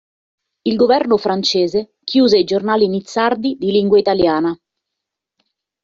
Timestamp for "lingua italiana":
3.69-4.59